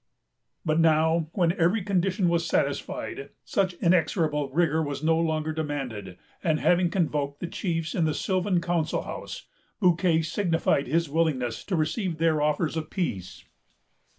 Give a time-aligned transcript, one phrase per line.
[0.65, 6.59] But now, when every condition was satisfied, such inexorable rigor was no longer demanded; and,
[6.59, 9.45] having convoked the chiefs in the sylvan council house,
[9.79, 13.45] Bouquet signified his willingness to receive their offers of peace.